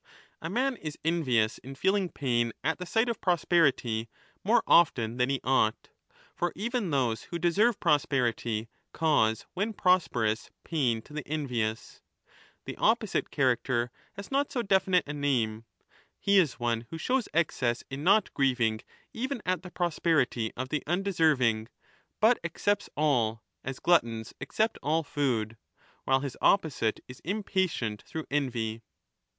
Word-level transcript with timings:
A 0.41 0.49
man 0.49 0.77
is 0.77 0.97
envious 1.05 1.59
in 1.59 1.75
feeling 1.75 2.09
pain 2.09 2.53
at^he 2.63 2.87
sight 2.87 3.07
of 3.07 3.21
prosperity 3.21 4.09
more 4.43 4.63
often 4.65 5.17
than 5.17 5.29
he 5.29 5.39
ought, 5.43 5.89
for 6.33 6.51
even 6.55 6.89
those 6.89 7.25
who 7.25 7.37
deserve 7.37 7.79
prosperity 7.79 8.67
cause 8.93 9.45
when 9.53 9.73
prosperous 9.73 10.49
pain 10.63 11.03
to 11.03 11.13
the 11.13 11.27
envious; 11.27 12.01
the 12.65 12.75
opposite 12.77 13.25
40 13.25 13.29
character 13.35 13.91
has 14.13 14.31
not 14.31 14.51
so 14.51 14.63
definite 14.63 15.03
a 15.05 15.13
name: 15.13 15.65
he 16.19 16.39
is 16.39 16.59
one 16.59 16.87
who 16.89 16.97
shows 16.97 17.25
1221*' 17.35 17.39
excess 17.41 17.83
in 17.91 18.03
not 18.03 18.33
grieving 18.33 18.79
even 19.13 19.39
at 19.45 19.61
the 19.61 19.69
prosperity 19.69 20.51
of 20.57 20.69
the 20.69 20.81
undeserving, 20.87 21.67
but 22.19 22.39
accepts 22.43 22.89
all, 22.97 23.43
as 23.63 23.77
gluttons 23.79 24.33
accept 24.41 24.79
all 24.81 25.03
food, 25.03 25.57
while 26.05 26.21
his 26.21 26.35
opposite 26.41 27.01
is 27.07 27.19
impatient 27.19 28.01
through 28.01 28.25
envy. 28.31 28.81